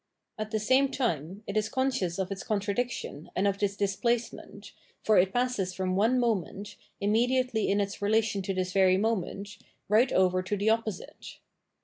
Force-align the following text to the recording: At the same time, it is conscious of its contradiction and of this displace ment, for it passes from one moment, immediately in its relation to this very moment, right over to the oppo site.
At 0.39 0.49
the 0.49 0.57
same 0.59 0.89
time, 0.89 1.43
it 1.45 1.55
is 1.55 1.69
conscious 1.69 2.17
of 2.17 2.31
its 2.31 2.41
contradiction 2.43 3.29
and 3.35 3.47
of 3.47 3.59
this 3.59 3.77
displace 3.77 4.33
ment, 4.33 4.71
for 5.03 5.19
it 5.19 5.31
passes 5.31 5.75
from 5.75 5.95
one 5.95 6.19
moment, 6.19 6.75
immediately 6.99 7.69
in 7.69 7.79
its 7.79 8.01
relation 8.01 8.41
to 8.41 8.53
this 8.55 8.73
very 8.73 8.97
moment, 8.97 9.59
right 9.87 10.11
over 10.11 10.41
to 10.41 10.57
the 10.57 10.69
oppo 10.69 10.91
site. 10.91 11.37